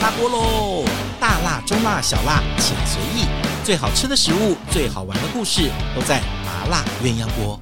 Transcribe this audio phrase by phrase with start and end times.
[0.00, 0.82] 辣锅喽！
[1.20, 3.26] 大辣、中辣、小辣，请随意。
[3.62, 7.60] 最好吃的食物，最好玩的故事，都在麻辣鸳鸯锅。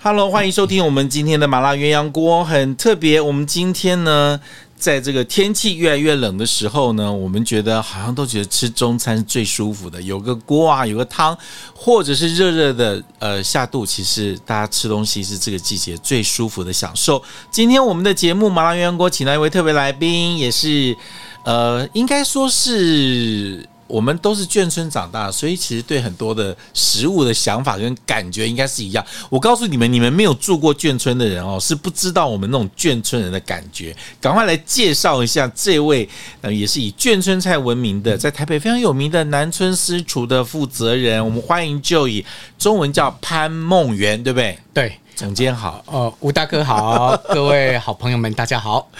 [0.00, 3.20] Hello，欢迎收听我们今天的麻辣鸳鸯锅，很特别。
[3.20, 4.40] 我们今天呢，
[4.82, 11.38] 在这个天气越来越冷的时候呢，我们觉得好像都觉得吃中餐是最舒服的，有个锅啊，有个汤，
[11.72, 17.22] 或者是热热的呃下肚，其实大家吃东西是这个季节最舒服的享受。
[17.48, 20.96] 今天我们的节目麻辣鸳鸯锅，请到一位特别来宾，也是
[21.44, 23.68] 呃，应该说是。
[23.92, 29.04] 我们都是眷村长大，所以其实对很多的食物的想法跟感觉应该是一样。
[29.28, 33.94] 我告诉你们，你们没有住过眷村的人哦，是不知道我们那种眷村人的感觉。
[34.18, 36.08] 赶快来介绍一下这位，
[36.40, 41.22] 呃，也是以眷村菜闻名的，在台北非常有名的南村私厨的负责人。
[41.22, 42.24] 我们欢迎就以
[42.58, 44.58] 中文叫潘梦圆，对不对？
[44.72, 48.90] 对，总监好，哦，吴大哥好，各位好朋友们，大家好。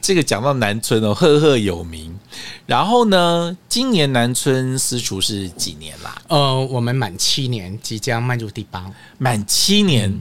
[0.00, 2.18] 这个讲到南村哦，赫赫有名。
[2.70, 6.22] 然后呢，今年南村私厨是几年啦？
[6.28, 8.88] 呃，我们满七年，即将迈入第八。
[9.18, 10.20] 满七年，嗯、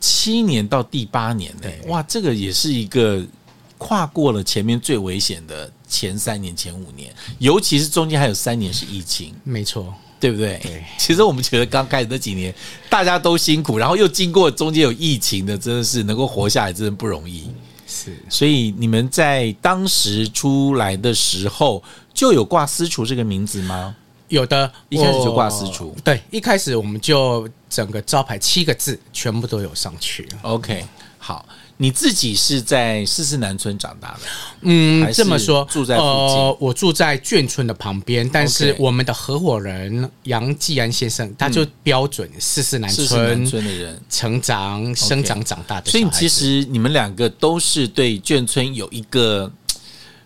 [0.00, 3.24] 七年到第八年的，哇，这个也是一个
[3.78, 10.58] 跨过了前面最危险的前三年、前五年，尤其是中间还有三年是疫情，没错，对不对？
[10.60, 10.84] 对。
[10.98, 12.52] 其实我们觉得刚开始那几年
[12.88, 17.48] 大家都辛苦，然后又经过中间有疫情的，真的是能够活下来，真的不容易。
[17.90, 21.82] 是，所以你们在当时出来的时候
[22.14, 23.96] 就有挂私厨这个名字吗？
[24.28, 25.94] 有的，一开始就挂私厨。
[26.04, 30.28] 对，一开始我们就整个招牌七个字全部都有上去。
[30.42, 30.86] OK，
[31.18, 31.44] 好。
[31.82, 34.20] 你自己是在四四南村长大的，
[34.60, 49.50] 嗯，这么说住在附近，呃，我住在眷村的旁边，但是我们的合伙人杨继安先生，他就标准四四南村村的人成长、生长、长大的，所以其实你们两个都是对眷村有一个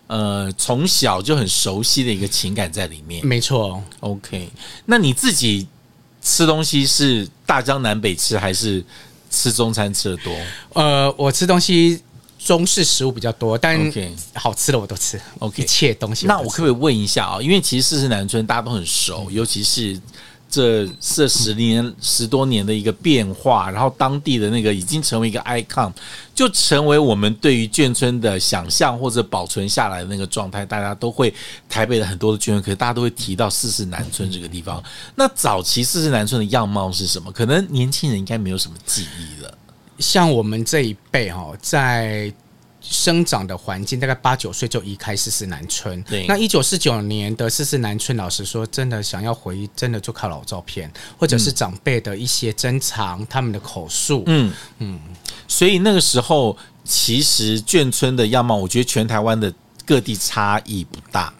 [0.07, 3.81] 呃从小就很熟悉的一个情感在里面，没错。
[4.01, 4.49] OK，
[4.85, 5.65] 那你自己
[6.21, 8.83] 吃东西是大江南北吃还是？
[9.29, 10.33] 吃中餐吃的多，
[10.73, 12.01] 呃，我吃东西
[12.37, 13.79] 中式食物比较多，但
[14.33, 15.19] 好吃的我都吃。
[15.39, 16.25] OK，一切东西。
[16.27, 17.41] 那我可不可以问一下啊？
[17.41, 19.99] 因为其实四十南村大家都很熟，尤其是
[20.49, 25.91] 这这十年十多年的一个变化，然后当地的那个已经成为一个 icon，
[26.33, 30.65] 就成为我们对于眷村的想象或者保存下来的那个状态。
[30.65, 31.33] 大家都会
[31.67, 34.81] 台北的很多的眷村，可是大家都会提到四四南村这个地方。
[35.15, 37.31] 那早期四四南村的样貌是什么？
[37.31, 39.57] 可能年轻人应该没有什么记忆了。
[39.99, 42.33] 像我们这一辈哈，在
[42.89, 46.01] 生长的环境，大概八九岁就移开四四南村。
[46.03, 54.23] 对，那一九四九年的四四南村，老实说，真的想要回忆，真的就靠老照片，或者是长辈的一些珍藏，他们的口述。
[54.27, 54.99] 嗯嗯，
[55.47, 59.51] 所以那个时候，其实眷村的样貌，我觉得全台湾的
[59.85, 61.33] 各地差异不大。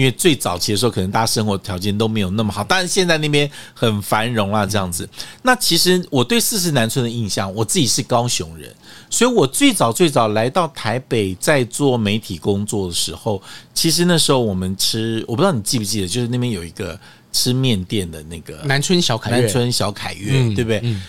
[0.00, 5.06] 因为最早期的时候，可能大家生活条件都没有那么好，但是现在那边很繁荣啊，这样子。
[5.42, 8.74] 那其实我对四四南村的印象，我自己是高雄人，
[9.10, 13.42] 所以我最早最早来到台北，在做媒体工作的时候，
[13.74, 16.98] 其实那时候我们吃，我不知道你记不记得，就是那边有一个
[17.30, 20.80] 吃面店的那个南村小凯，南村小凯悦，嗯、对不对？
[20.82, 21.02] 嗯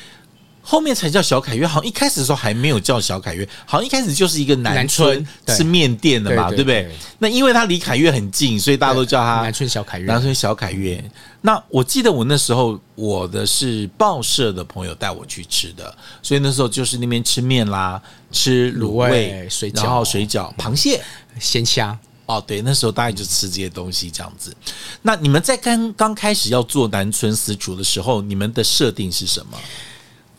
[0.62, 6.90] 后面才叫小凯悦，好像一开始的时候还没有叫小凯悦，好像一开始就是一个南村是面店的嘛，对不对？
[7.20, 10.06] 那因为他离凯悦很近，所以大家都叫他南村小凯悦。
[10.06, 11.04] 南村小凯悦。
[11.42, 18.02] 那我记得我那时候我的是报社的朋友带我去吃的，所以那时候就是那边吃面啦，
[18.32, 21.02] 吃卤味、水饺，然后水饺、螃蟹、
[21.40, 21.98] 鲜虾。
[22.28, 24.56] 哦，对，那时候大概就吃这些东西这样子。
[25.02, 29.58] 那你们在刚刚开始要做南村私厨的时候，你们的设定是什么？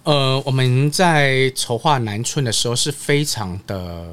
[0.04, 4.08] 呃，我们在筹划南村的时候是非常的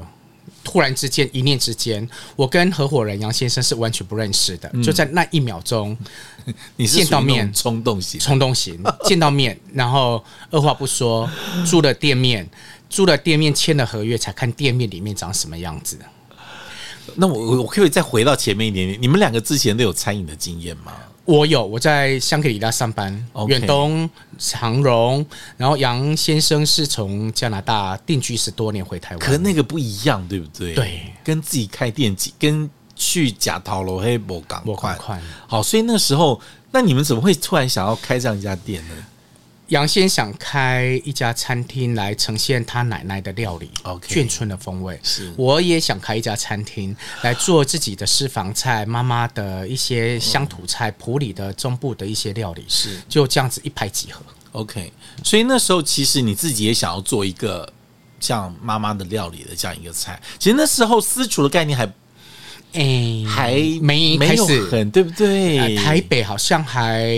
[0.62, 5.96] 突然之间，一念之间，我跟合伙人杨先生是完全不认识的，嗯、就在那一秒钟，
[6.76, 11.28] 你是见到面冲动型，冲动型见到面，然后二话不说
[11.66, 12.48] 租了店面，
[12.88, 15.98] 租了店面签了合约，才看店面里面长什么样子。
[17.16, 20.92] 那我我可以再回到前面一点点，你们两个之前都有餐饮的经验吗？
[21.24, 24.08] 我有，我在香格里拉上班，远东
[24.38, 25.24] 长荣，
[25.56, 30.74] 然后杨先生是从加拿大定居十多年回台湾，可那个不一样，对不对？
[30.74, 36.40] 对，跟自己开店几，跟去假桃楼黑博港快，快好，所以那时候，
[36.72, 38.94] 那你们怎么会突然想要开这样一家店呢？
[39.70, 44.98] 杨先想开一家餐厅来呈现他奶奶的料理，okay, 眷村的风味。
[45.00, 52.64] 是，我也想开一家餐厅来做自己的私房菜，妈妈的一些乡土菜，埔里的中部的一些料理。
[52.66, 54.20] 是，就这样子一拍即合。
[54.52, 57.72] OK，所以那时候其实你自己也想要做一个
[58.18, 60.20] 像妈妈的料理的这样一个菜。
[60.40, 61.84] 其实那时候私厨的概念还，
[62.72, 65.58] 哎、欸，还没没有开始很对不对？
[65.60, 67.08] 呃、台北好像还。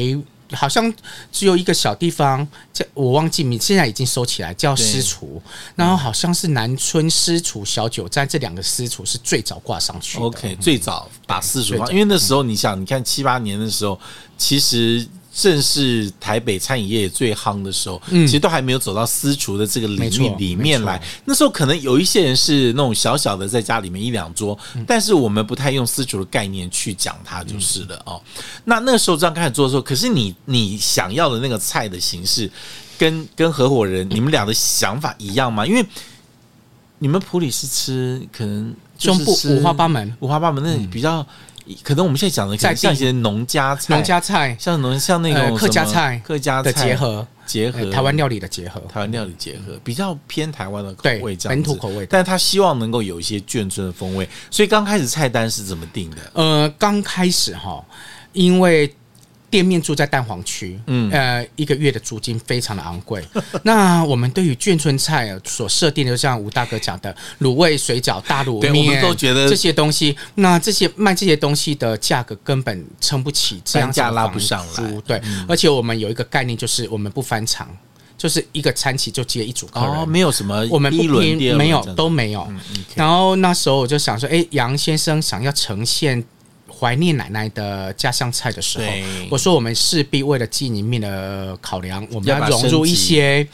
[0.52, 0.92] 好像
[1.30, 5.40] 只有一个小地方叫我忘记名，现在已经收起来叫私厨，
[5.74, 10.24] 然后好像是南村私厨小酒站，这两个私厨是最早挂上去的。
[10.24, 13.98] OK，最早把私厨，因为那时候你想，你看七八年的时候，
[14.36, 15.06] 其实。
[15.34, 21.02] 正是台北餐饮业最夯的时候，嗯，其实都还没有走到私厨的这个领域里面来。
[21.24, 28.20] 那时候可能有一些人是那种小小的在家里面一两桌，嗯，但是我们不太用私厨的概念去讲它就是了哦。
[28.64, 32.50] 那那时候这样开始做的时候，可是你你想要的那个菜的形式，
[32.98, 35.66] 跟跟合伙人你们俩的想法一样吗？
[35.66, 35.82] 因为
[36.98, 41.26] 你们普里是吃可能中部五花八门，五花八门那比较。
[41.82, 52.06] 可能我们现在讲的可能像一些农家菜，农家菜像农像那种客家菜，客家的结合，结合台湾料理的结合，台湾料理结合比较偏台湾的口味，这样本土口味。
[52.06, 56.16] 但是他希望能够有一些眷村的风味，所以刚开始菜单是怎么定的？
[56.34, 57.84] 呃，刚开始哈，
[58.32, 58.94] 因为。
[59.52, 63.22] 店面住在蛋黄区，嗯，呃，一个月的租金非常的昂贵。
[63.64, 75.00] 那我们对于眷村菜所设定的，就像吴大哥讲的，卤味、水饺、大卤面，我们都觉得这些东西，那这些卖这些东西的价格根本撑不起这样子的房租，拉不上来。
[75.06, 77.68] 对，嗯，而且我们有一个概念，就是我们不翻场，
[78.16, 82.50] 就是一个餐期就接一组客人，哦，没有什么我们不拼，没有都没有。
[82.94, 86.24] 然后那时候我就想说，哎，杨先生想要呈现。
[86.82, 88.84] 怀念奶奶的家乡菜的时候，
[89.30, 93.46] 我说我们势必为了经营面的考量，我们要融入一些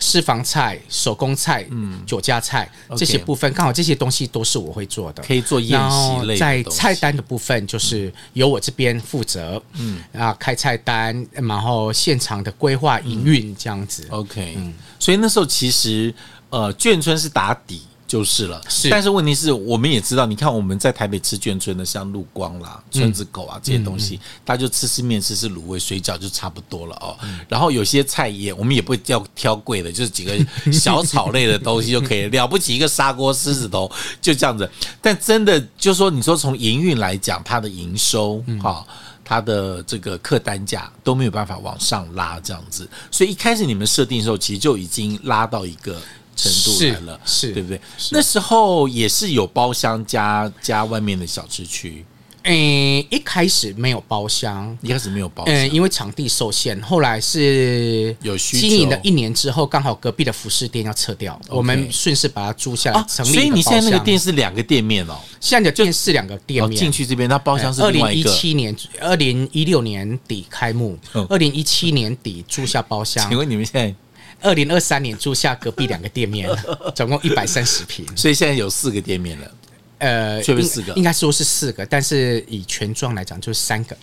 [0.00, 3.52] 私房菜、手工菜、嗯、酒家菜这些部分。
[3.52, 6.36] 刚好这些东西都是我会做的，可以做宴席类。
[6.36, 14.04] 在菜单的部分，就是由我这边负责，嗯啊，开菜单，然后现场的规划营运这样子。
[14.10, 16.12] OK，嗯，所以那时候其实
[16.50, 17.82] 呃，眷村是打底。
[18.12, 18.90] 就是了，是。
[18.90, 27.16] 但是问题是，我们也知道，你看我们在台北吃眷村的，像陆光啦、村子狗啊这些东西，大家就吃吃面、吃吃卤味、水饺就差不多了哦。
[27.48, 30.38] 然后有些菜也，我们也不会要挑贵的，就是几个
[30.70, 34.70] 小炒类的东西就可以了，了不起一个砂锅狮子头就这样子。
[35.00, 38.86] 但真的就说，你说从营运来讲，它的营收哈，
[39.24, 42.86] 它的这个客单价都没有办法往上拉这样子。
[43.10, 45.98] 所以一开始你们设定的时候，其实就已经拉到一个。
[46.34, 47.80] 程度来了，是，是对不对？
[48.10, 52.04] 那时候也是有包厢加加外面的小吃区。
[52.44, 56.82] 诶、欸，一开始没有包厢，一开始没有包厢，嗯，因为场地受限。
[56.82, 63.32] 后来是有经营了一年之后，刚好隔壁的服饰店要撤掉，我们顺势把它租下来，成立。
[63.32, 65.16] 所以你现在那个店是两个店面哦？
[65.38, 73.24] 现在的店是两个店面，进去这边，那包厢是二零一七年、二零一六年底开幕，二零一七年底租下包厢。
[73.30, 73.94] 请问你们现在？
[74.42, 76.50] 二零二三年租下隔壁两个店面，
[76.94, 79.50] 总共一百三十平，所以现在有四个店面了。
[79.98, 83.96] 呃，确实四个，应该说是四个，但是以全幢来讲就是三个。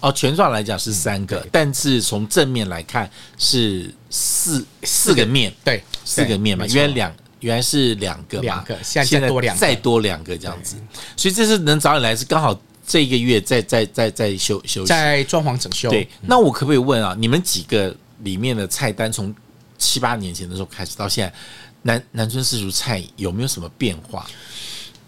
[0.00, 10.76] 哦，全幢来讲是三个，嗯、但是从正面来看是四四个面，对，四个面嘛，原来两原来是两个嘛，两个，现在再多两个，再多两个这样子，
[11.16, 15.88] 所以这次能找你来是刚好这一个月在在在在修修在装潢整修。
[15.88, 17.16] 对，那我可不可以问啊？
[17.18, 19.34] 你们几个里面的菜单从
[19.78, 21.34] 七八年前的时候开始到现在，
[21.82, 24.26] 南南村私厨菜有没有什么变化？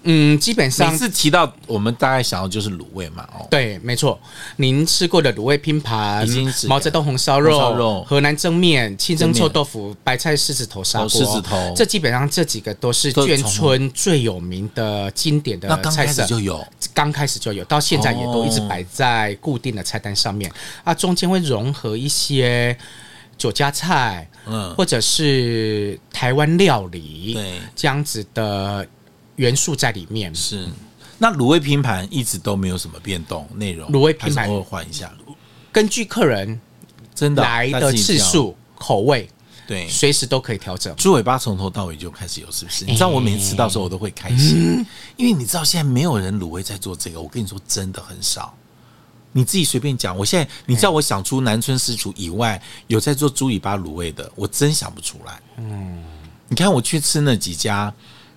[0.05, 4.19] 嗯，基本上每次提到我们大概想要就是卤味嘛，哦，对，没错，
[4.57, 6.27] 您吃过的卤味拼盘、
[6.69, 20.51] 毛泽东红烧肉、河南蒸面、清蒸臭豆腐、白菜狮子头砂锅，狮子头，这基本上这几个都是眷村最有名的经典的菜色，就有，刚开始就有，到现在也都一直摆在固定的菜单上面
[20.85, 22.79] 啊，中间会融合一些。
[23.38, 28.87] 酒家菜，嗯，或者是台湾料理，对，这样子的
[29.37, 30.35] 元素在里面。
[30.35, 30.68] 是，
[31.16, 35.11] 那卤味拼盘一直都没有什么变动，内容卤味拼盘会换一下，
[35.71, 36.61] 根据客人
[37.14, 39.28] 真的来的次数、口味，
[39.66, 40.95] 对，随时都可以调整。
[40.97, 42.85] 猪尾巴从头到尾就开始有，是不是？
[42.85, 44.85] 你知道我每次吃到的时候我都会开心，
[45.16, 48.52] 因为你知道现在没有人卤味在做这个，我跟你说真的很少。
[49.33, 55.41] 你自己随便讲，我现在你叫我想出南村私厨以外有在做猪尾巴卤味的，我真想不出来。
[55.59, 56.03] 嗯，
[56.49, 57.93] 你看我去吃那几家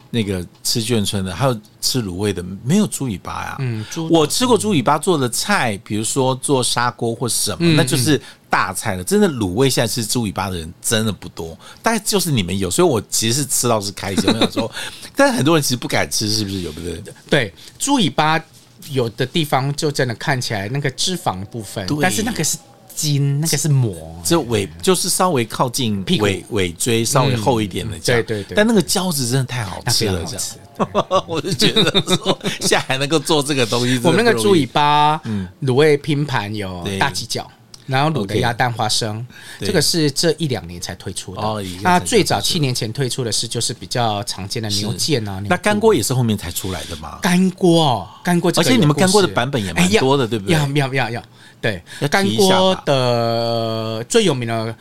[0.10, 3.56] 那个吃眷村的，还有吃卤味的，没有猪尾巴呀。
[3.60, 9.04] 嗯，我吃过猪尾巴做的菜，比如说做砂锅或什么，嗯，那就是大菜了。
[9.04, 14.26] 真的卤味现在吃猪尾巴的人真的不多，大概就是你们有，所以我其实是吃到是开心。
[14.28, 14.70] 我想说，
[15.16, 17.02] 但是很多人其实不敢吃，是不是有不对？
[17.30, 18.44] 对，猪尾巴。
[18.90, 22.58] 有的地方就真的看起来那个脂肪部分，但是那个是
[22.96, 28.56] 筋，那个是膜，这尾就是稍微靠近尾尾椎稍微厚一点的，对对对。
[28.56, 37.50] 但那个胶质真的太好吃了，这样， 我就觉得说现在还能够做这个东西，我们那个猪尾巴，嗯，卤味拼盘有大鸡脚。
[37.88, 39.26] 然后卤的鸭蛋花生，
[39.60, 41.42] 这个是这一两年才推出的。
[41.82, 45.42] 那最早七年前推出的是就是比较常见的牛腱啊。
[45.50, 47.20] 那干锅也是后面才出来的吗？
[47.22, 50.54] 干锅哦，干锅，而且你们干锅的版本也蛮多的，对不对？
[50.56, 51.24] 要要要要，
[51.60, 54.76] 对，干锅的最有名的，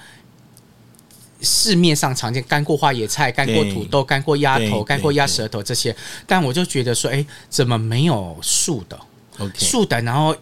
[1.40, 5.96] 市面上常见干锅花椰菜、干锅土豆、干锅鸭头、干锅鸭舌头这些。
[6.26, 9.00] 但我就觉得说，哎，怎么没有素的？
[9.56, 10.36] 素的，然后。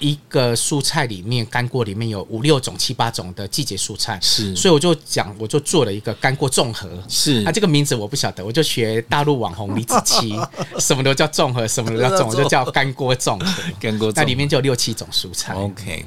[0.00, 10.48] 一个蔬菜里面，干锅里面有五六种、七八种的季节蔬菜，是，所以我就讲，我就做了一个干锅综合，是，啊，这个名字我不晓得，我就学大陆网红李子柒，
[10.80, 16.04] 什么都叫综合，什么都叫综合，就叫干锅综合，干锅，那里面就有六七种蔬菜，OK。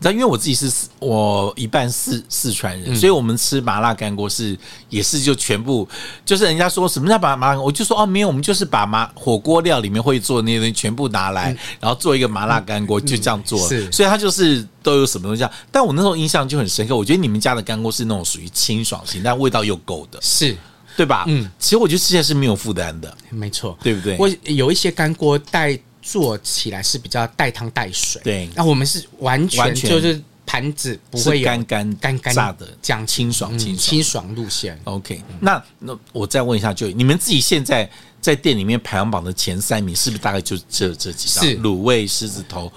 [0.00, 4.56] 但因为我自己是我一半四四川人，所以我们吃麻辣干锅是
[4.88, 5.88] 也是就全部
[6.24, 13.58] 就是人家说什么叫把麻辣，我就说哦没有，我们就是把麻火锅料里面会做的那些东西全部拿来，然后做一个麻辣干锅，就这样做。
[13.68, 15.50] 是，所以它就是都有什么东西啊。
[15.70, 20.56] 但我那时候印象就很深刻，我觉得你们家的干锅是那种属于清爽型，但味道又够的，是
[20.96, 21.24] 对吧？
[21.26, 24.16] 嗯，其实我觉得吃起来是没有负担的，没错，对不对？
[24.18, 25.78] 我有一些干锅带。
[26.06, 28.48] 做起来是比较带汤带水，对。
[28.54, 34.80] 那我们是完全就是盘子不会有干干干干炸的，讲清爽清清爽路线。
[34.84, 41.42] OK，那那我再问一下，就你们自己现在在店里面排行榜的前三名，是不是大概就这这几道？
[41.42, 42.72] 是卤味狮子头。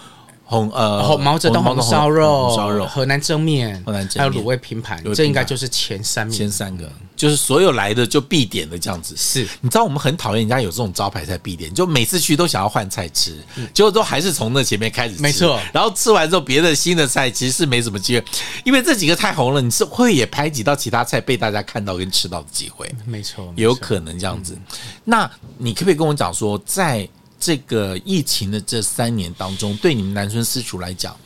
[0.50, 6.36] 红呃，毛泽东红烧肉、烧肉、河南蒸面、河南蒸还有卤味拼盘，这应该就是前三名。
[6.36, 9.14] 前三个就是所有来的就必点的这样子。
[9.16, 13.38] 是，你知道我们很讨厌人家有这种招牌菜必点，就每次去都想要换菜吃，
[13.76, 15.22] 结果都还是从那前面开始吃。
[15.22, 18.26] 没错，然后吃完之后，别的新的菜其实是没什么机会，
[18.64, 22.90] 因为这几个太红了，你是会也排挤到其他菜被大家看到跟吃到的机会。
[23.06, 24.58] 没错，有可能这样子。
[25.04, 25.30] 那
[25.60, 27.08] 你可不可以跟我讲说，在
[27.40, 31.18] 这个疫情的这三年当中，对你们南村私厨来讲，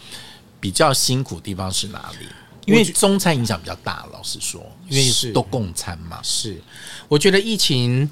[0.60, 2.27] 比较辛苦的地方是哪里？
[2.65, 6.20] 因为中餐影响比较大，老实说，因为是都共餐嘛。
[6.24, 6.62] 是，
[7.08, 8.10] 我觉得疫情。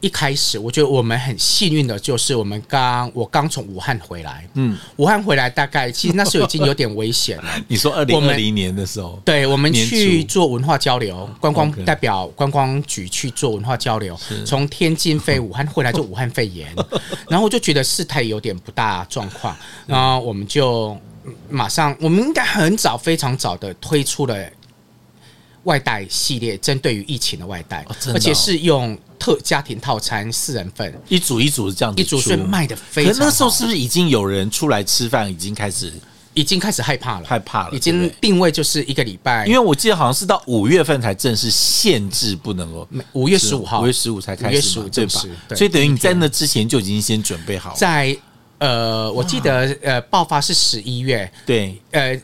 [0.00, 7.44] 一开始，我觉得我们很幸运的，就是我们刚我刚从武汉回来，嗯，武汉回来大概其实那时候已经有点危险了。
[7.66, 16.68] 你说二零二零年的时候，对，我们去做文化交流，观光代表观光局去做文化交流，从天津飞武汉回来就武汉肺炎，
[17.28, 20.96] 然后我就觉得事态有点不大状况，然后我们就
[21.48, 24.36] 马上，我们应该很早非常早的推出了。
[25.66, 33.18] 外带系列针对于疫情的外带，而且是用特家庭套餐四人份，一组一组这样子，一组是卖的非常好。
[33.18, 35.92] 可那时候是不是已经有人出来吃饭，已经开始，
[36.34, 39.44] 已经开始害怕了，害怕了，已经定位就是一个礼拜。
[39.44, 45.20] 因为我记得好像是到五月份才正式限制不能够，五月十五号，五月十五才开始，对吧？
[45.56, 47.76] 所以等于你在那之前就已经先准备好了。
[47.76, 48.16] 在
[48.58, 52.16] 呃，我记得呃，爆发是十一月，对，呃。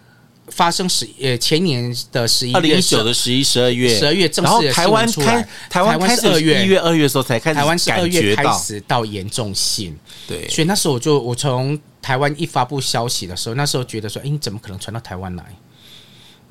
[0.49, 6.65] 发生十呃前年的十一月，二零一九的十一十二月，十二月正式的台湾开台湾开始二月。
[6.65, 9.97] 一月二月的时候才开始，台湾是二月开始到严重性，
[10.27, 15.45] 对，所以那时候我就我从台湾一发布消息的时候，那时候觉得说，哎，你怎么可能传到台湾来？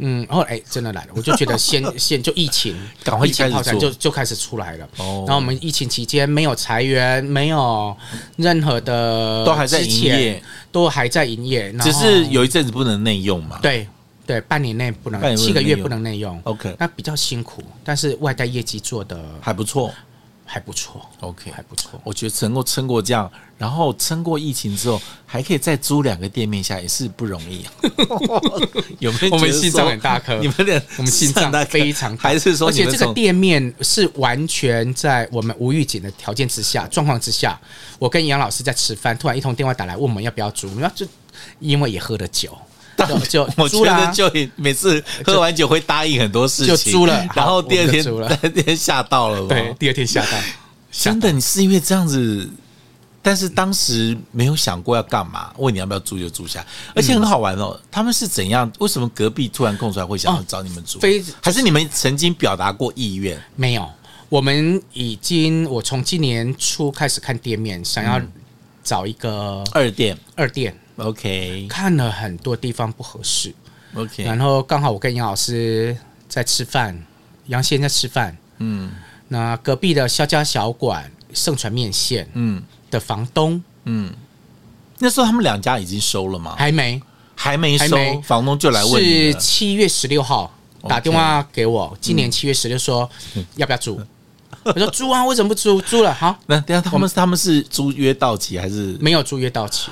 [0.03, 4.89] 嗯，然后哎，真的来了，我就觉得先 先就疫情，赶快开始就就开始出来了。
[4.98, 7.96] 哦，然后我们疫情期间没有裁员，没有
[8.36, 13.60] 任何的都还在营业，都还在营业，只是有一阵子不能内用嘛。
[13.62, 13.88] 对
[14.25, 16.39] 对，半年内不能，七个月不能内用。
[16.46, 19.93] OK，那比较辛苦，但是外带业绩做的还不错。
[20.53, 21.98] 还不错，OK，还不错。
[22.03, 27.72] 我觉得能够撑过这样，然后撑过疫情之后，还可以再租两个店面下，也是不容易啊。
[29.00, 29.34] 有没有？
[29.34, 32.67] 我们心脏很大颗，你们的我们心脏非常大，还是说？
[32.67, 37.58] 而且这个店面是完全在我们无预警的条件之下、状况之下。
[37.98, 40.67] 我跟杨老师在吃饭，突然一通电话打来，问我们要不要租。
[40.67, 41.08] 我们要就
[41.60, 42.58] 因为也喝了酒。
[43.30, 48.10] 就我觉得就每次喝完酒会答应很多事情，就输了， 然后第二天第
[48.44, 50.38] 二天吓到了，对，第二天吓到。
[50.92, 52.50] 真的，你是因为这样子，
[53.22, 57.80] 但是当时没有想过要干嘛，问你要不要租就租下，而且很好玩哦。
[57.90, 58.70] 他们是怎样？
[58.80, 61.00] 为什么隔壁突然空出来会想要找你们租？
[61.00, 63.42] 非还是你们曾经表达过意愿？
[63.56, 63.90] 没有，
[64.28, 68.22] 我们已经我从今年初开始看店面，想要
[68.84, 70.78] 找一个二店，二店。
[70.98, 73.54] OK，看了很多地方不合适。
[73.94, 77.06] OK，然后刚好我跟杨老师在吃饭，
[77.48, 78.38] 杨先在吃饭。
[78.60, 78.92] 嗯，
[79.28, 84.14] 那隔壁的肖家小馆盛传面线，嗯，的房东，嗯，
[85.00, 86.56] 那时候他们两家已经收了吗？
[86.58, 87.02] 还没，
[87.36, 90.54] 还没收，没房东就来问是七月十六号
[90.88, 93.10] 打电话给我，今年七月十六说
[93.56, 94.00] 要不要租。
[94.64, 95.82] 我说租啊，为什么不租？
[95.82, 96.38] 租了好。
[96.46, 99.90] 那等下他们他们是租约到期还是没有租约到期？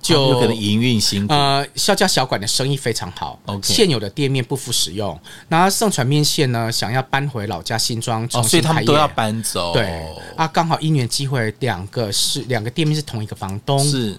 [0.00, 1.32] 就有可能营运辛苦。
[1.34, 3.38] 呃，肖家小馆的生意非常好。
[3.46, 9.72] OK，现有的店面不敷使用，然后盛传面线呢，想要搬回老家新庄重新开业，所以他们都要搬走。
[9.72, 14.18] 对啊，刚好因缘机会，两个是两个店面是同一个房东，是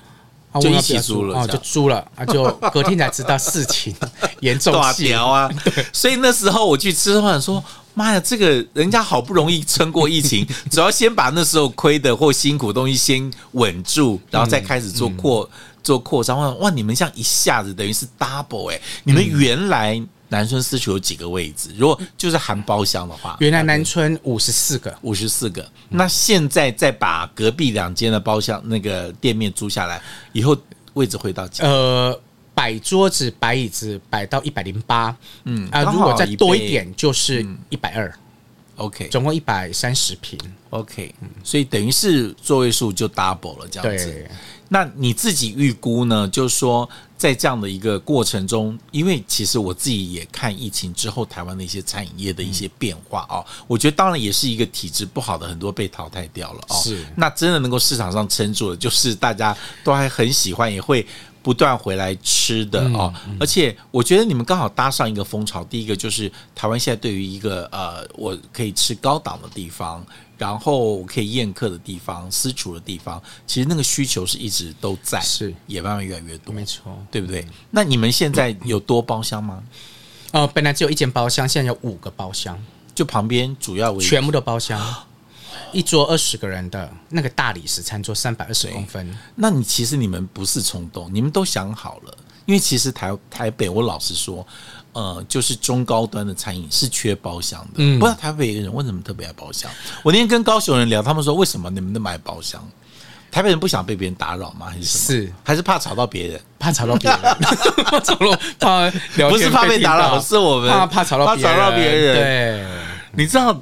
[0.62, 3.96] 就一起租了，哦，就租了啊，就隔天才知道事情
[4.42, 5.50] 严重性啊。
[5.92, 7.64] 所以那时候我去吃饭说。
[7.94, 16.60] 妈呀，这个人家好不容易撑过疫情， 只要先把那时候亏的或辛苦的东西先稳住，然后再开始做扩、嗯嗯、做扩张。
[16.60, 18.82] 哇，你们这样一下子等于是 double 哎、欸！
[19.04, 21.70] 你们原来南村私厨有几个位置？
[21.78, 25.68] 如果就是含包厢的话，原来南村五十四个，五十四个。
[25.90, 30.02] 那现在再把隔壁两间的包厢那个店面租下来，
[30.34, 30.58] 以后
[30.94, 31.64] 位置会到几？
[31.64, 32.20] 呃。
[32.54, 38.14] 摆桌子、摆椅子，摆到一百零八，嗯啊，如果再多一点就是一百二
[38.76, 40.38] ，OK，总共一百三十平
[40.70, 44.30] ，OK，嗯，所以等于是座位数就 double 了这样子。
[44.72, 46.28] 对，那你自己预估呢？
[46.30, 56.76] 就是说，在这样的一个过程中，因为其实我自己也看疫情之后台湾的一些餐饮业的一些变化啊，嗯，我觉得当然也是一个体质不好的很多被淘汰掉了哦。
[56.82, 61.06] 是，那真的能够市场上撑住的，就是大家都还很喜欢，也会。
[61.44, 65.64] 不断回来吃的哦，而且我觉得你们刚好搭上一个风潮。
[65.64, 70.06] 第一个就是台湾现在对于一个呃，我可以吃高档的地方，
[70.42, 77.46] 然后可以宴客的地方、私厨的地方，其实那个需求是一直都在，是也慢慢越来越多，没错，对不对？
[77.70, 79.62] 那你们现在有多包厢吗？
[80.32, 82.60] 呃，本来只有一间包厢，现在有五个包厢，
[82.96, 84.82] 就旁边主要为全部的包厢。
[85.72, 89.16] 一桌二十个人的那个大理石餐桌，三百二十公分。
[89.36, 92.18] 那你其实你们不是冲动，你们都想好了。
[92.48, 94.46] 因为其实台台北，我老实说，
[94.94, 97.76] 呃，就是中高端的餐饮是缺包厢的。
[97.78, 99.70] 嗯，不知道台北人为什么特别爱包厢。
[100.04, 102.62] 我那天跟高雄人聊，他们说为什么你们那么爱包厢？
[103.32, 104.68] 台北人不想被别人打扰吗？
[104.70, 105.22] 还是什么？
[105.22, 106.42] 是还是怕吵到别人？
[106.60, 107.20] 怕吵到别人？
[107.86, 112.16] 怕吵到怕不是怕被打扰，是我们怕怕吵到怕吵到别人。
[112.16, 112.68] 对，
[113.14, 113.58] 你知道。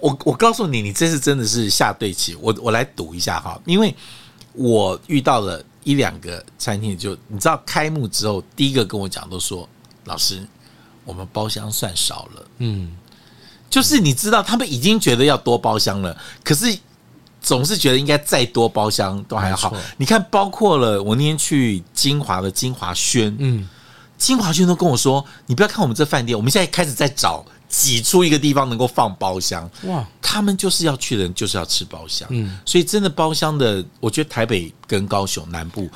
[0.00, 2.36] 我我告诉你，你这次真的是下对棋。
[2.40, 3.94] 我我来赌一下哈，因为
[4.52, 9.68] 我遇到了一两个餐厅，就你知道开幕之后，第一个跟我讲都说，
[10.04, 10.46] 老师，
[11.04, 12.46] 我们包厢算少了。
[12.58, 12.96] 嗯，
[13.70, 16.76] 就是你知道他们已经觉得要多包厢了，可是
[17.40, 19.74] 总是觉得应该再多包厢都还好。
[19.96, 23.68] 你看，包括了我那天去金华的金华轩，嗯，
[24.16, 27.44] 金华轩都跟我说，你不要看我们这饭店，我们现在开始在找。
[27.72, 30.06] 挤出一个地方能够放包厢哇！
[30.20, 35.88] 他们就是要去的人就是要吃包厢，嗯，所以真的包厢的，我觉得台北跟高雄南部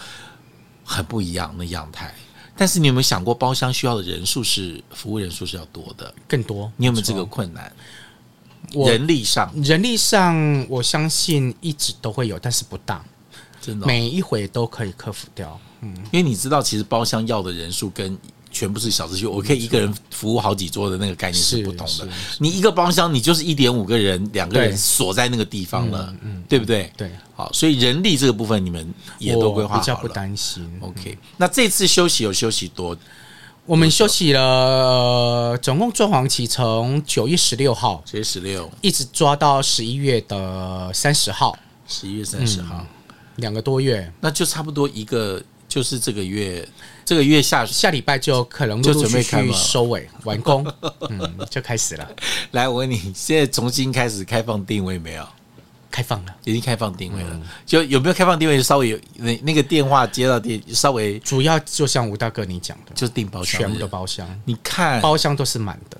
[0.82, 2.14] 很不一样的样态。
[2.56, 6.70] 但是你有没有想过，包厢需要的人数是服务人数是要多的，更多？
[6.76, 7.70] 你有没有这个困难？
[8.72, 13.04] 人力上，人力上，我相信一直都会有，但是不大，
[13.60, 15.60] 真的，每一回都可以克服掉。
[15.82, 18.18] 嗯，因为你知道，其实包厢要的人数跟。
[18.56, 22.08] 全部是小资区，我可以一个人服务好几桌的那个概念是不同的。
[22.38, 26.90] 你一个包厢，你就是一点五个人，两个人锁在那个地方了，嗯，对不对？
[26.96, 28.88] 对，好，所以人力这个部分你们
[29.18, 30.66] 也都规划好了，比较不担心。
[30.80, 32.96] OK，那这次休息有休息多？
[33.66, 38.70] 我们休息了，总共装潢期从九月十六号，九月十六。
[38.80, 42.86] 一直抓到十一月的三十号，十一月三十号，
[43.36, 46.66] 两个多月，那就差不多一个，就是这个月。
[47.04, 50.66] 这个月下下礼拜就可能陆陆续续收尾完工，
[51.08, 52.08] 嗯，就开始了。
[52.50, 55.24] 来，我问你，现在重新开始开放定位没有？
[55.88, 57.40] 开放了，已经开放定位了。
[57.64, 58.60] 就有没有开放定位？
[58.60, 64.28] 稍微有那那个电话接到电，稍微主要就像吴大哥你讲的，就订包厢，全部的包厢。
[64.44, 65.96] 你看包厢都是满的。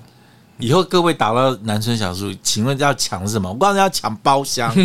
[0.59, 3.47] 以后各位打到南村小厨，请问要抢什么？
[3.49, 4.75] 我刚才要抢包厢，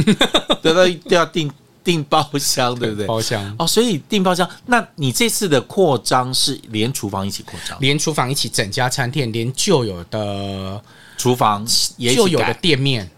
[0.62, 1.51] 得到都要订。
[1.85, 3.07] 订包厢对不对？
[3.07, 4.49] 包厢哦，所以订包厢。
[4.66, 10.81] 那你这次的扩张是连厨房一起扩张，连厨房一起整家餐厅，连旧有的
[11.16, 11.66] 厨房、
[11.99, 13.11] 旧有的店面、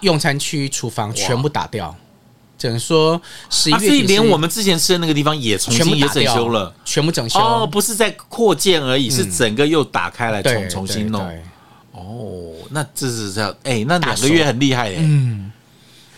[0.00, 1.94] 用餐区、厨房全部打掉。
[2.58, 11.20] 只能说十一月底，所以连我们之前吃的那个地方也重新也整修了，全部整修哦，不是在扩建而已，是整个又打开来重重新弄。
[11.92, 14.96] 哦，那这是这样，哎，那两个月很厉害耶。
[15.00, 15.51] 嗯。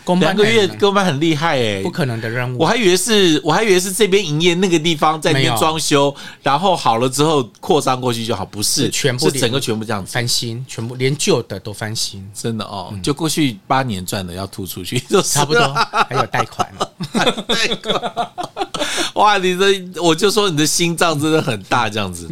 [0.05, 2.59] 公班两个月公班很厉害哎，不可能的任务。
[2.59, 10.13] 我还以为是，我还以为是这边营业，那个地方在那边装修，然后好了之后扩张过去就好，不是全部是整个全部这样子。
[10.13, 15.73] 翻新，全部连旧的都翻新，真的哦，就过去八年赚的要吐出去， 就差不多，
[16.09, 16.71] 还有贷款，
[17.49, 18.31] 贷款，
[19.15, 22.29] 哇，你的我就说你的心脏真的很大这样子，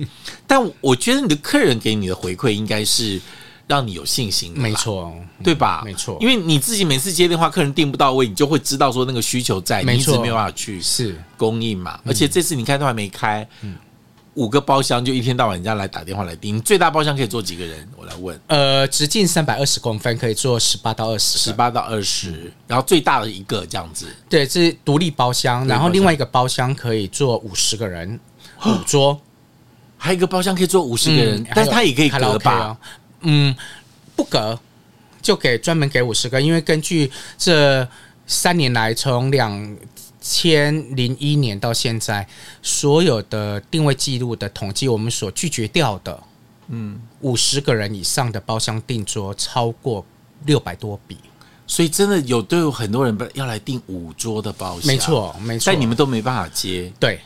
[0.47, 3.19] 但我觉得你的客人给你的回馈应该是。
[3.73, 5.11] 让你有信心，没错，
[5.43, 5.81] 对吧？
[5.83, 11.99] 没错，因为你自己每次接电话，客人订不到位，你就会知道说那个需求在，你一直没有办法去是供应嘛。
[12.05, 13.49] 而且这次你看都还没开，
[14.35, 17.89] 五个包厢就一天到晚人家来打电话来订，你最大包厢可以坐几个人？
[17.97, 18.39] 我来问。
[18.49, 24.07] 呃，直径三百二十公分，可以坐十八到二十，十八到二十，然后最大的一个这样子。
[24.29, 28.21] 对，这是独立包厢，然后另外一个包厢可以坐五十个人，
[28.67, 29.19] 五桌，
[29.99, 32.77] 还有一个包厢可以坐五十个人，但是它也可以隔吧？
[33.23, 33.55] 嗯，
[34.15, 34.59] 不隔，
[35.21, 37.89] 就给专门给五十个，因为根据这
[38.27, 39.77] 三年来，从两
[40.21, 42.27] 千零一年到现在，
[42.63, 46.23] 所有的定位记录的统计，我们所拒绝掉的，
[46.69, 50.05] 嗯，五十个人以上的包厢订桌超过
[50.45, 51.17] 六百多笔，
[51.67, 57.21] 所以真的有都有很多人要来订五桌的包厢，没错，没错，但你们都没办法接，对，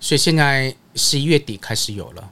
[0.00, 2.30] 所以现在十一月底开始有了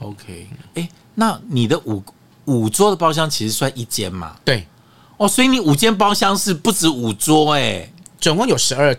[0.00, 2.02] ，OK，哎，那你的五。
[2.48, 4.34] 五桌的包厢其实算一间嘛？
[4.44, 4.66] 对，
[5.18, 8.96] 哦，所以你五间包厢是不止五桌哎、欸，总共有十二，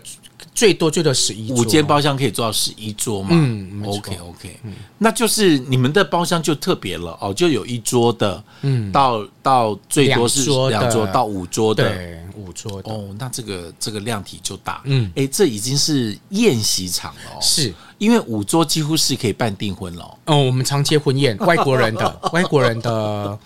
[0.54, 1.50] 最多最多十一。
[1.52, 3.30] 五间包厢可以做到十一桌嘛？
[3.32, 12.90] 嗯，OK OK，嗯，那就是你们的包厢就特别了哦，就有一桌的，嗯，到到最多是两桌到五桌的，对，五桌的。
[12.90, 17.72] 哦，那这个这个量体就大，嗯，哎，这已经是宴席场了，哦，是。
[17.98, 23.38] 因为五桌几乎是可以办订婚了哦，我们常接婚宴，外国人的 外国人的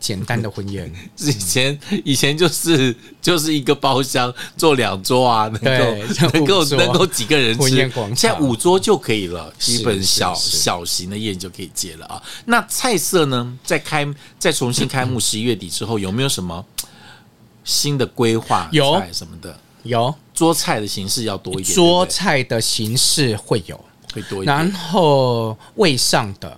[0.00, 0.90] 简单的婚宴。
[1.18, 7.60] 以前以前就是就是一个包厢坐两桌啊，能够能够能够几个人吃。
[7.60, 12.22] 婚宴现在五桌就可以了，基本小小型的宴就可以接了啊。
[12.46, 13.58] 那菜色呢？
[13.62, 14.08] 在开
[14.38, 16.64] 在重新开幕 十一月底之后，有没有什么
[17.64, 18.68] 新的规划？
[18.72, 19.58] 有什么的？
[19.84, 23.78] 有桌菜的形式要多一点，桌菜的形式会有。
[24.14, 26.56] 会多一点，然后位上的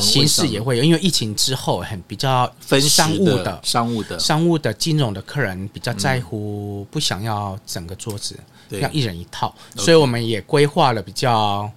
[0.00, 8.34] 形式也会有，因为疫情之后很比较分商务的商务的商务的金融的客人比较在乎，不想要整个桌子，
[8.70, 11.70] 要一人一套，所以我们也规划了比较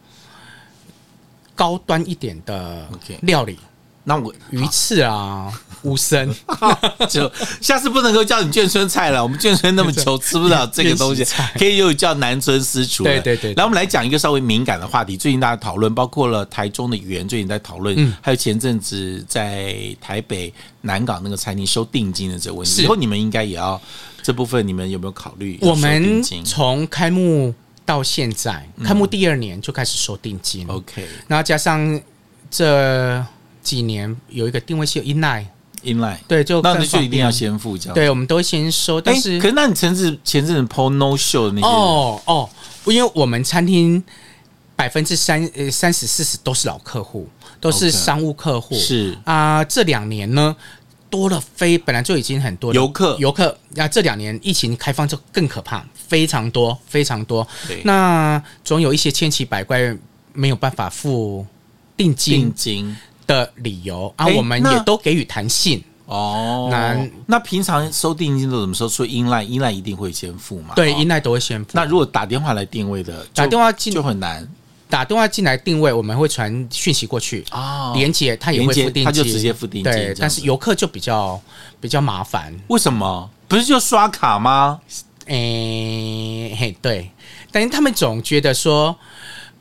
[1.54, 2.88] 高端一点的
[3.24, 3.60] 料理。
[4.06, 5.50] 那我鱼翅啊，
[5.84, 6.30] 乌参，
[7.10, 9.24] 就下次不能够叫你眷村菜了。
[9.24, 11.26] 我们眷村那么 久吃不了这个东西，
[11.58, 13.04] 可以又叫南村私厨。
[13.06, 13.54] 对对对。
[13.54, 15.16] 来，我们来讲一个稍微敏感的话题。
[15.16, 22.84] 最近大家讨论，包括了台中的园最近在讨论，还有前阵子在台北南港那个餐厅收定金的这个问题。
[22.84, 23.82] 以后你们应该也要
[24.22, 25.58] 这部分，你们有没有考虑？
[25.62, 27.54] 我们从开幕
[27.86, 30.68] 到现在，开幕第二年就开始收定金。
[30.68, 32.02] OK，然后加上
[32.52, 33.26] 这。
[33.64, 37.96] 几年有一个定位是有 inline，inline 对，就那你就一定要先付这样。
[37.96, 39.00] 对，我们都会先收。
[39.00, 42.50] 但是，可是那你前阵前阵子 PO no show 的那些哦哦，
[42.86, 44.04] 因为我们餐厅
[44.76, 47.28] 百分之三呃三十四十都是老客户，
[47.60, 48.76] 都是商务客户。
[48.76, 50.56] 是啊，这两年呢
[51.10, 57.48] 多了非本来就已经很多游客游客，那这两年疫情开放就更可怕，非常多非常多。
[57.84, 59.96] 那总有一些千奇百怪
[60.34, 61.46] 没有办法付
[61.96, 62.42] 定金。
[62.42, 66.68] 定金的理由啊，我们也都给予弹性哦。
[66.72, 68.88] 那那平常收定金都怎么收？
[68.88, 70.74] 所以 inline，inline 一定会先付嘛？
[70.76, 71.72] 对，inline 都会先付。
[71.74, 74.48] 那如果打电话来定位的，打电话进就很难。
[74.90, 79.92] 打电话进来定位，我们会传讯息过去啊，连接他也会付定金，他就直接付定金。
[79.92, 81.42] 对，但是游客就比较
[81.82, 82.54] 比较麻烦。
[82.68, 83.30] 为什么？
[83.48, 84.80] 不是就刷卡吗？
[85.26, 87.10] 诶，嘿，对。
[87.52, 88.96] 但是他们总觉得说。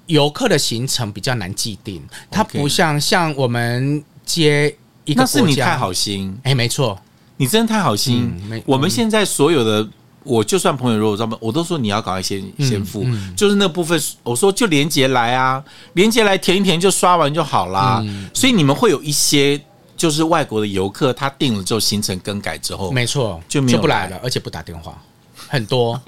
[0.06, 6.98] 游客的行程比较难既定，它不像像我们接一个，那是你太好心，哎，没错，
[7.36, 8.32] 你真的太好心。
[8.66, 9.88] 我们现在所有的，
[10.24, 13.04] 我就算朋友如果专门，我都说你要赶快先先付，
[13.36, 15.62] 就是那部分，我说就连接来啊，
[15.94, 18.04] 连接来填一填就刷完就好啦。
[18.34, 19.60] 所以你们会有一些
[19.96, 25.00] 就是外国的游客，他定了之后行程更改之后，没错，就没有不来了，而且不打电话，
[25.48, 26.00] 很多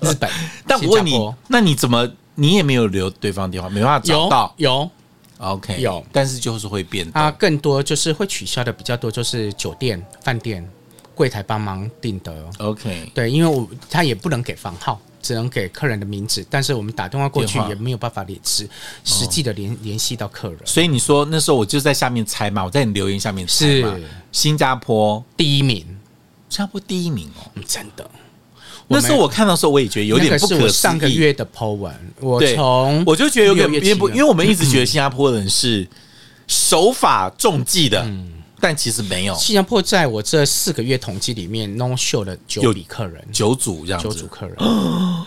[0.00, 0.28] 日本。
[0.66, 2.08] 但我问你，那你怎么？
[2.36, 4.54] 你也没有留对方电话，没办法找到。
[4.56, 4.90] 有，有
[5.38, 7.10] ，OK，有，但是就是会变。
[7.12, 10.64] 啊，更多就是会取消的比较多，就是酒店、饭店
[11.14, 12.32] 柜台帮忙订的。
[12.58, 18.68] OK，对，因为我他也不能给房号，只能给客人的名字，但是我们打电话过去也没有办法联系
[19.02, 20.58] 实际的联联系到客人。
[20.64, 25.78] 所以你说那时候我就在下面猜嘛，我在你留言下面猜嘛，是新加坡第一名，
[26.50, 28.08] 新加坡第一名哦，真的。
[28.88, 30.68] 那时候我看到的时候，我也觉得有点不可思议。
[30.68, 35.86] 上个月的 po 文，我从我就觉得有点别不，因为我们一直觉得新加坡人是
[36.46, 39.34] 守法重计的，嗯、但其实没有。
[39.34, 44.54] 新加坡在我这四个月统计里面，no show 了九笔客人，九组这样子，九组客人。
[44.58, 45.26] 哦，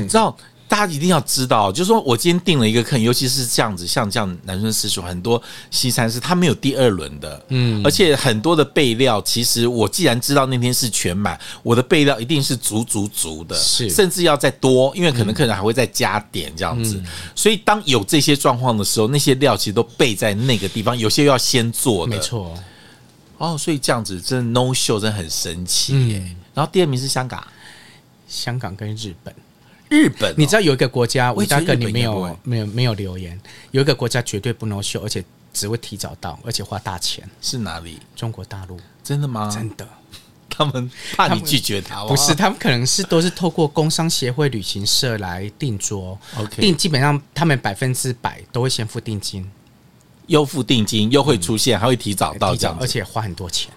[0.00, 0.36] 你知道？
[0.70, 16.98] 大家一定要知道，就是说我今天定了一个客，尤其是这样子，像这样男生私塾，很多西餐是它没有第二轮的，嗯，而且很多的备料，其实我既然知道那天是全满，我的备料一定是足足足的，是，甚至要再多，因为可能客人还会再加点这样子。
[16.98, 22.56] 嗯、所以当有这些状况的时候，那些料其实都备在那个地方，有些要先做的，没错。
[23.38, 26.18] 哦，所以这样子真的 no show 真的很神奇耶。
[26.18, 27.44] 嗯、然后第二名是香港，
[28.28, 29.34] 香港跟日本。
[29.90, 33.38] 日本、哦，你知道有一个国家，我大哥你没有没有没有留言，
[33.72, 35.22] 有一个国家绝对不能秀，而且
[35.52, 37.98] 只会提早到，而且花大钱，是哪里？
[38.14, 38.80] 中国大陆？
[39.02, 39.50] 真的吗？
[39.52, 39.86] 真的，
[40.48, 42.32] 他们怕你拒绝他，不是？
[42.34, 49.50] 他们可能是都是透过工商协会旅行社来订桌，OK，订基本上他们百分之百都会先付定金，
[50.28, 53.72] 又付定金，又会出现，嗯、还会提早到这样，而且花很多钱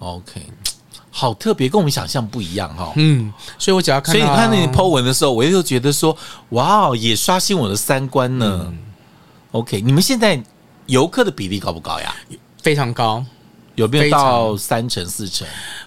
[0.00, 0.42] ，OK。
[1.14, 2.90] 好特别，跟我们想象不一样哈。
[2.96, 6.16] 嗯，所以我只要看，所以你看那你 po 文的时候，我就觉得说，
[6.48, 8.64] 哇哦，也刷新我的三观呢。
[8.66, 8.78] 嗯、
[9.50, 10.42] OK，你们现在
[10.86, 12.16] 游客的比例高不高呀？
[12.62, 13.22] 非常高，
[13.74, 15.46] 有没有到三成四成？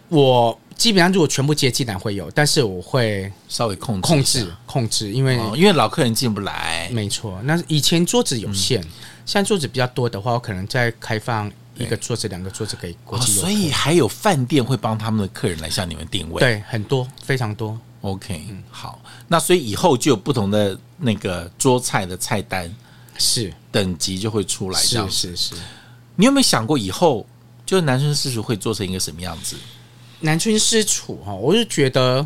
[0.10, 6.88] 我基本上如果全部接进来会有，但是我会稍微控制控制控制，因为、哦、因为老客人进不来。
[6.92, 8.90] 没错，那以前桌子有限，嗯、
[9.26, 11.52] 现在桌子比较多的话，我可能再开放。
[11.78, 16.40] 一个桌子，两个桌子给国际、哦，所以还有饭店会帮他们的客人来向你们定位。
[16.40, 17.78] 对，很多，非常多。
[18.02, 22.74] OK，嗯，好，那所以以后就有不同的那个桌菜的菜单，
[23.18, 24.80] 是等级就会出来。
[24.80, 25.56] 是是是。
[26.16, 27.26] 你有没有想过以后
[27.66, 29.56] 就是南村私厨会做成一个什么样子？
[30.20, 32.26] 南村私厨哈，我是觉得。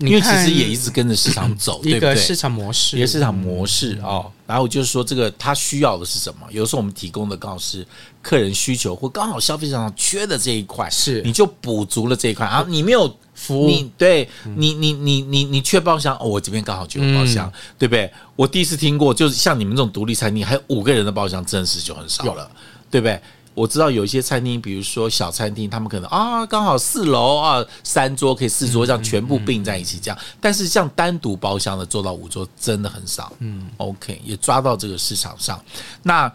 [0.00, 4.30] 因为其实也一直跟着市场走，一个市场模式，一个市场模式哦。
[4.46, 6.46] 然后就是说，这个他需要的是什么？
[6.50, 7.86] 有时候我们提供的刚好是
[8.20, 12.64] 客人需求，或刚好消费市场缺的这一块，是你就补足了这一块啊。
[12.68, 18.10] 你没有服务，你对你你你你你缺包厢，哦，我这边刚好就有包厢，对不对？
[18.34, 22.50] 我第一次听过，就是像你们这种独立餐厅，还有五个人的包厢，真的是就很少了，
[22.90, 23.20] 对不对？
[23.52, 33.32] 我知道有一些餐厅，比如说小餐厅，他们可能啊刚好四楼啊三桌可以四桌这样全部并在一起这样，但是像单独包厢的做到五桌真的很少。
[33.40, 35.62] 嗯，OK，也抓到这个市场上。
[36.02, 36.32] 那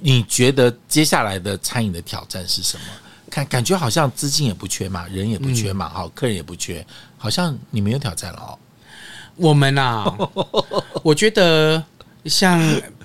[0.00, 2.84] 你觉得接下来的餐饮的挑战是什么？
[3.30, 6.84] 看感觉好像资金也不缺嘛，人也不缺嘛，好，客人也不缺，
[7.18, 8.58] 好像你没有挑战了哦。
[9.36, 10.16] 我们啊，
[11.04, 11.84] 我觉得
[12.24, 12.58] 像。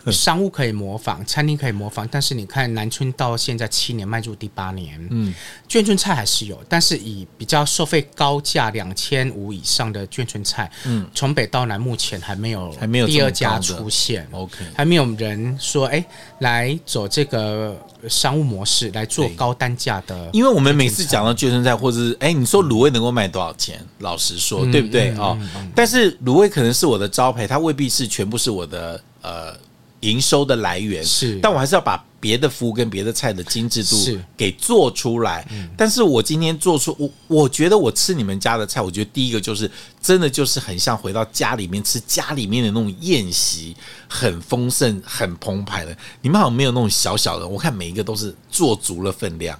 [0.11, 5.33] 商务可以模仿，餐厅可以模仿，但是你看南村到现在七年，迈入第八年，嗯，
[5.69, 16.05] 眷村菜还是有，但是以比较收费高价两千五以上的眷村菜，嗯，从北到南目前还没有还没有第二家出现，OK，还没有人说哎、欸、
[16.39, 23.79] 来走这个商务模式来做高单价的，因为我们每次讲到眷村菜，或者是哎、欸、你说卤味能够卖多少钱？
[23.99, 25.11] 老实说，对不对？
[25.11, 25.37] 啊？
[25.75, 29.55] 但是卤味可能是我的招牌，它未必是全部是我的呃。
[30.01, 33.97] 营收的来源是，但我还是要把别的服务跟别的菜的精致度
[34.37, 35.41] 给做出来。
[35.49, 39.69] 是，但是我今天做出我，我觉得我吃你们家的菜，我觉得第一个就是
[40.01, 43.75] 真的就是很像回到家里面吃家里面的那种宴席，
[44.07, 45.95] 很丰盛、很澎湃的。
[46.21, 49.59] 你们好像没有那种小小的，我看每一个都是做足了分量。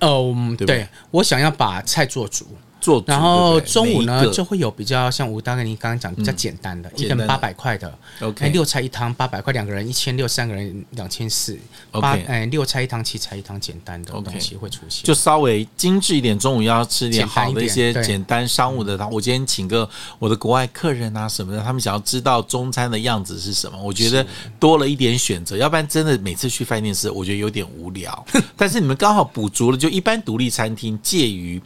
[0.00, 2.46] 哦，对，对，我想要把菜做足。
[2.84, 11.58] 做然后中午呢，就会有比较像吴大哥您刚刚讲比较简单的，一个人八百块的，OK，六菜一汤八百块，两个人一千六，三个人两千四，
[11.90, 16.38] 八哎六菜一汤七菜一汤简单的东西会出现，就稍微精致一点。
[16.38, 19.10] 中午要吃点好的一些简单商务的汤。
[19.10, 24.26] 我今天请个我的国外客人啊什么的，他们想要知道中餐的样子是什么，我觉得
[24.60, 28.26] 多了一点选择，要不然真的每次去饭店吃，我觉得有点无聊。
[28.58, 31.62] 但是你们刚好补足了，就一般独立餐厅介于。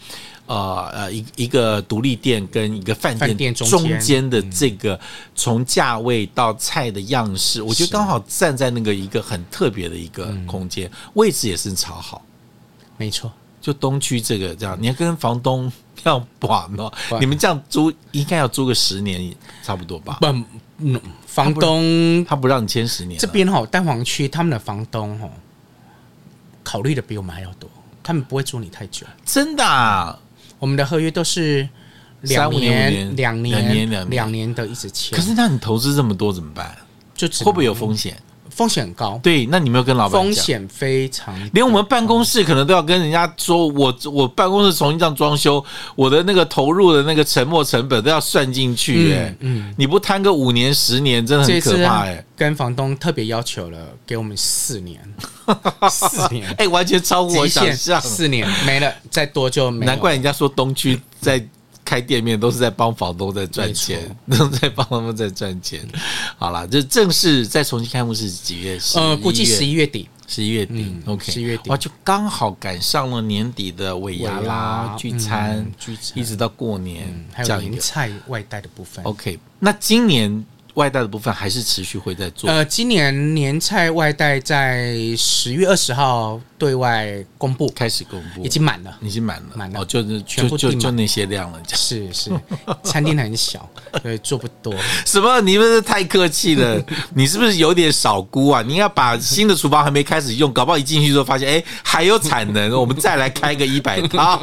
[0.49, 4.99] 呃呃，一一个独立店跟一个饭店中间的这个
[5.35, 12.25] 从价位到菜的样式，我觉得刚好站在那个一个很特别的一个空间，位置也是超好。
[12.97, 13.31] 没错，
[13.61, 15.71] 就东区这个这样，你要跟房东
[16.05, 19.31] 要 管哦，你们这样租应该要租个十年
[19.63, 20.17] 差不多吧？
[20.19, 20.27] 不，
[20.79, 23.21] 嗯，房东他不让你签十年。
[23.21, 25.29] 这边哈蛋黄区他们的房东哈
[26.65, 27.69] 考虑的比我们还要多，
[28.03, 30.19] 他们不会租你太久，真的啊。
[30.59, 31.69] 我们的合约都是
[32.23, 35.17] 两年、两年、两年、两年的一直签。
[35.17, 36.77] 可是那你投资这么多怎么办？
[37.15, 38.17] 就会不会有风险？
[38.59, 40.25] 风险很高，对，那你没有跟老板讲？
[40.25, 52.25] 风险非常，连我们办公室可能都要跟人家说，我我办公室重新这样装修，我的那个投入的那个沉没成本都要算进去，哎，嗯，你不摊个五年十年，真的很可怕，哎。
[52.37, 55.01] 跟房东特别要求了，给我们四年，
[55.89, 59.93] 四年，哎，完全超过我想象，四年没了，再多就没了。
[59.93, 61.41] 难怪人家说东区在。
[61.89, 65.89] 开店面都是在帮房东在赚钱， 都在帮他们在赚钱。
[66.37, 68.79] 好了，就正式再重新开幕是几月？
[68.95, 70.95] 呃，估计十一月底，十一月底。
[71.07, 79.03] OK，十一月底哇，就刚好赶上了年底的尾牙啦，聚餐，聚餐，一直到过年，还有年菜外带的部分。
[79.07, 80.45] OK，那今年。
[80.79, 82.49] 外带的部分还是持续会在做。
[82.49, 91.61] 呃，今年年菜外带在十月二十号对外公布，开始公布，已经满了，已经满了，满了，哦，就是全部就就那些量了。
[91.75, 92.31] 是是，
[92.85, 93.69] 餐厅很小，
[94.01, 94.73] 所以做不多。
[95.05, 95.41] 什么？
[95.41, 96.81] 你们是太客气了？
[97.15, 98.63] 你是不是有点少估啊？
[98.63, 104.39] 你要把新的厨房还没开始用，搞不好一进去之后发现，哎，还有产能， 我们再来开个一百套。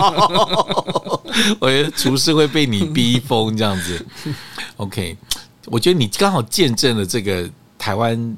[1.59, 4.05] 我觉得厨师会被你逼疯这样子。
[4.75, 5.15] OK。
[5.65, 8.38] 我觉得你刚好见证了这个台湾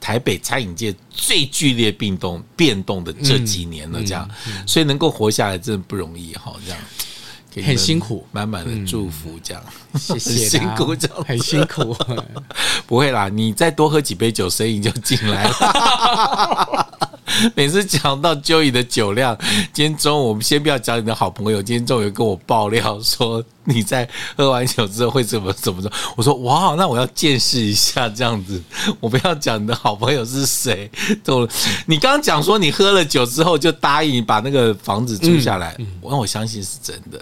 [0.00, 4.28] 台北餐饮界最剧烈变动变动的这几年了，这样，
[4.66, 9.62] 所以能够活下来真的不容易哈，这样，很辛苦，满满的祝福，这样，
[9.98, 11.96] 谢谢，辛苦这样，很辛苦，
[12.86, 16.98] 不会啦，你再多喝几杯酒，生意就进来了。
[17.54, 19.36] 每次讲到 Joey 的酒量，
[19.72, 21.62] 今天中午我们先不要讲你的好朋友。
[21.62, 25.90] 今天中午有跟我爆料说你在喝完酒之后会怎么 怎么着？
[26.16, 28.62] 我说哇，那我要见识一下这样子。
[29.00, 30.90] 我不要讲你的好朋友是谁。
[31.24, 31.48] 都，
[31.86, 37.20] 你刚刚讲说你喝了酒之后就答应把那个房子租下来，我让我相信是真的。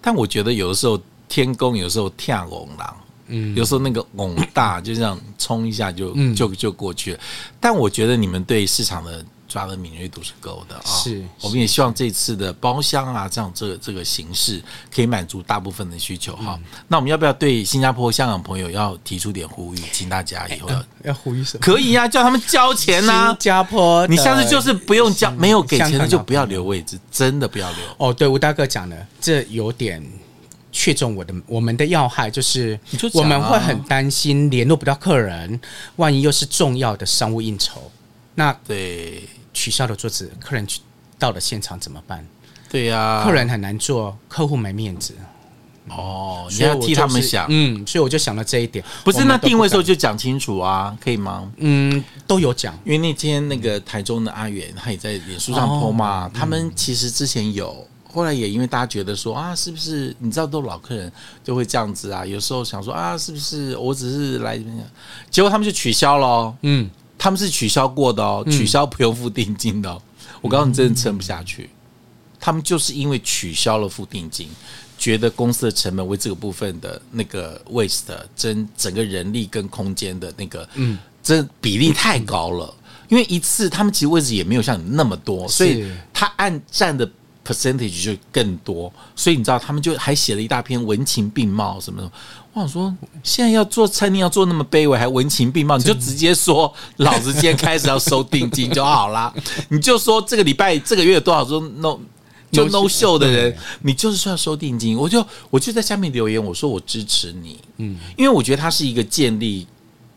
[0.00, 2.96] 但我觉得有的时候天公有时候跳红狼，
[3.32, 7.20] 嗯，有时候那个拱大就这样冲一下就就就过去了。
[7.58, 9.24] 但我觉得你们对市场的。
[9.48, 10.82] 抓的敏锐度是够的啊！
[10.86, 14.58] 是，我们也希望这次的包厢啊，这样这个这个形式
[14.90, 16.58] 可以满足大部分的需求哈。
[16.88, 21.60] 那我们要不要对新加坡、香港朋友要提出点呼吁，请大家以后要 要呼吁什么？
[21.60, 23.26] 可以呀，叫他们交钱呐！
[23.28, 27.78] 新加坡，你下次就是不用交，没有给钱的就不要留位置，真的不要留。
[27.98, 30.02] 哦，对，吴大哥讲的，这有点
[30.72, 32.76] 切中我的我们的要害，就是
[33.12, 35.60] 我们会很担心联络不到客人，
[35.96, 37.80] 万一又是重要的商务应酬，
[38.34, 39.22] 那对。
[39.54, 40.80] 取消了桌子，客人去
[41.18, 42.26] 到了现场怎么办？
[42.70, 45.14] 对呀、啊，客人很难做，客户没面子。
[45.90, 48.82] 哦，你要替他们想，嗯，所以我就想到这一点。
[49.04, 51.52] 不是，那定位的时候就讲清楚啊，可以吗？
[51.58, 52.74] 嗯，都有讲。
[52.82, 61.10] 因为那天那个台中的阿远，他也在脸书上 po 嘛，他们其实之前有，后来也因为大家觉得说啊，是不是你知道都老客人
[61.42, 62.24] 就会这样子啊？
[62.24, 64.90] 有时候想说啊，是不是我只是来这边，
[65.30, 66.54] 结果他们就取消了。
[66.62, 66.88] 嗯。
[67.18, 70.02] 他们是取消过的哦，取消不用付定金的哦。
[70.40, 71.70] 我告诉你，真的撑不下去。
[72.40, 74.48] 他们就是因为取消了付定金，
[74.98, 82.74] 觉得公司的成本为这个部分的那个 waste 真整个人力跟空间的那个，嗯，这比例太高了。
[83.08, 87.08] 因为一次他们其实位置也没有像你那么多，所以他按占的
[87.46, 88.92] percentage 就更多。
[89.16, 92.10] 所以你知道，他们就还写了一大篇文情并茂什么的。
[92.52, 99.32] 我想说，现在要做餐厅，要做那么卑微，还文情并茂，你就直接说，老子今天开始要收定金就好啦。
[99.70, 101.98] 你就说这个礼拜、这个月有多少说 no
[102.50, 104.96] 就 no show 的人，你就是说要收定金。
[104.96, 109.66] 我就我就在下面留言，我说我支持你，嗯，因为我觉得它是一个建立。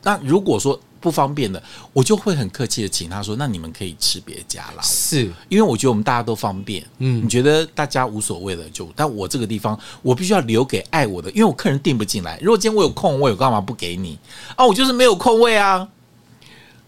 [0.04, 0.80] 那如果说。
[1.06, 1.62] 不方便的，
[1.94, 12.40] 我就会很客气的请他说：“那你们可以吃别家啦。”是因为我觉得我们大家都方便，嗯，你觉得大家无所谓的就，但我这个地方我必须要留给爱我的，因为我客人订不进来。
[12.42, 14.18] 如果今天我有空，我有干嘛不给你
[14.56, 14.66] 啊？
[14.66, 15.88] 我就是没有空位啊。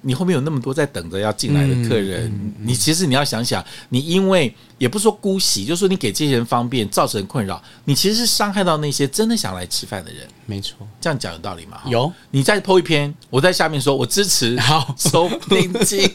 [0.07, 2.31] 你后面有那么多在等着要进来的客人，
[2.63, 10.25] 你其实你要想想，你因为也不是说姑息，就是说你给这些人方便造成困扰，你其实是伤害到那些真的想来吃饭的人。
[10.45, 11.81] 没错，这样讲有道理吗？
[11.87, 16.09] 有，你再 po 一篇，我在下面说我支持， 好收定金，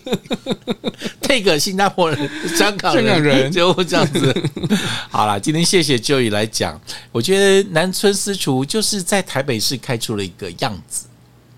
[1.20, 4.34] take 新加坡人、香港人就这样子。
[5.12, 6.80] 好了，今天谢谢 Joey 来讲，
[7.12, 11.04] 我觉得南村私厨就是在台北市开出了一个样子。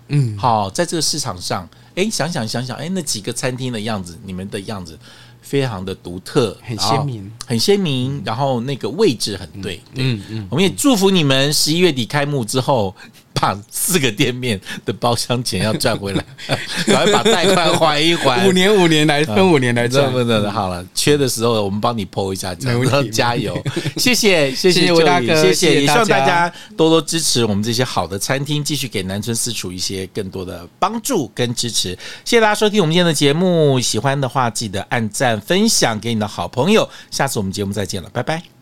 [0.09, 1.65] 嗯，好，在这个市场上。
[1.95, 4.97] 哎，想想想想，哎，那几个餐厅的样子，你们的样子
[5.41, 8.17] 非常的独特，很鲜明，很鲜明。
[8.17, 9.81] 嗯、然后那个位置很对。
[9.93, 12.95] 嗯嗯，我们也祝福你们十一月底开幕之后，
[13.35, 16.25] 把四个店面的包厢钱要赚回来，
[16.87, 18.47] 赶快把贷款还一还。
[18.47, 20.11] 五年五年来分五年来赚。
[20.11, 23.61] 不能好了，缺的时候我们帮你 po 一下，这样加油！
[23.97, 31.89] 谢谢谢谢吴大哥，谢谢，也希望大家多多支持我们这些好的餐厅，继续给南村私厨一些更多的帮助跟支持。
[32.23, 36.89] 谢谢大家收听我们今天的节目，喜欢的话记得按赞分享给你的好朋友。
[37.11, 38.54] 下次我们节目再见了，拜拜。